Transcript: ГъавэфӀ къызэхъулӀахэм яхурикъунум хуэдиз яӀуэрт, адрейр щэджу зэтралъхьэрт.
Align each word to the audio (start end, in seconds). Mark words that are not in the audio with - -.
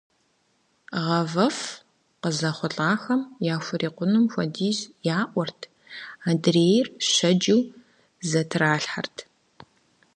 ГъавэфӀ 1.03 1.63
къызэхъулӀахэм 2.21 3.21
яхурикъунум 3.53 4.25
хуэдиз 4.31 4.79
яӀуэрт, 5.17 5.61
адрейр 6.29 6.87
щэджу 7.13 7.61
зэтралъхьэрт. 8.29 9.17